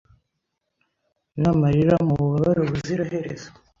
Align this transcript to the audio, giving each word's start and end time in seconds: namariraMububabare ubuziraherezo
namariraMububabare 1.41 2.59
ubuziraherezo 2.61 3.47